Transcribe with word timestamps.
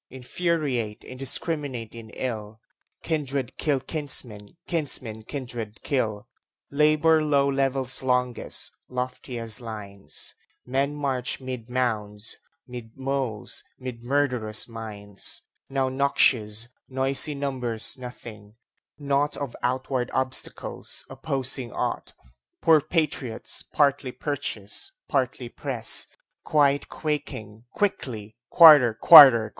Infuriate, 0.09 1.01
indiscrminate 1.03 1.93
in 1.93 2.09
ill, 2.15 2.59
Kindred 3.03 3.55
kill 3.59 3.79
kinsmen, 3.79 4.57
kinsmen 4.65 5.21
kindred 5.21 5.79
kill. 5.83 6.27
Labor 6.71 7.23
low 7.23 7.47
levels 7.47 8.01
longest, 8.01 8.71
lofiest 8.89 9.61
lines; 9.61 10.33
Men 10.65 10.95
march 10.95 11.39
'mid 11.39 11.69
mounds, 11.69 12.35
'mid 12.65 12.97
moles,' 12.97 13.61
mid 13.77 14.01
murderous 14.01 14.67
mines; 14.67 15.43
Now 15.69 15.87
noxious, 15.87 16.67
noisey 16.89 17.35
numbers 17.35 17.95
nothing, 17.95 18.55
naught 18.97 19.37
Of 19.37 19.55
outward 19.61 20.09
obstacles, 20.15 21.05
opposing 21.11 21.71
ought; 21.73 22.11
Poor 22.63 22.81
patriots, 22.81 23.61
partly 23.61 24.11
purchased, 24.11 24.93
partly 25.07 25.47
pressed, 25.47 26.07
Quite 26.43 26.89
quaking, 26.89 27.65
quickly 27.75 28.35
"Quarter! 28.49 28.95
Quarter!" 28.95 29.49